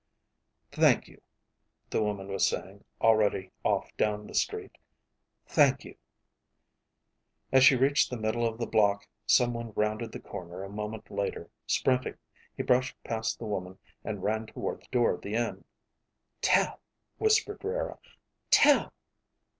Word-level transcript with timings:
"Thank 0.71 1.07
you," 1.07 1.21
the 1.91 2.01
woman 2.01 2.27
was 2.29 2.47
saying, 2.47 2.83
already 3.01 3.51
off 3.63 3.95
down 3.97 4.25
the 4.25 4.33
street. 4.33 4.79
"Thank 5.45 5.85
you." 5.85 5.95
As 7.51 7.63
she 7.63 7.75
reached 7.75 8.09
the 8.09 8.17
middle 8.17 8.43
of 8.43 8.57
the 8.57 8.65
block, 8.65 9.07
someone 9.27 9.73
rounded 9.75 10.11
the 10.11 10.19
corner 10.19 10.63
a 10.63 10.69
moment 10.71 11.11
later, 11.11 11.51
sprinting. 11.67 12.17
He 12.57 12.63
brushed 12.63 12.95
past 13.03 13.37
the 13.37 13.45
woman 13.45 13.77
and 14.03 14.23
ran 14.23 14.47
toward 14.47 14.81
the 14.81 14.87
door 14.91 15.13
of 15.13 15.21
the 15.21 15.35
inn. 15.35 15.65
"Tel," 16.41 16.81
whispered 17.19 17.63
Rara. 17.63 17.99
"Tel!" 18.49 18.91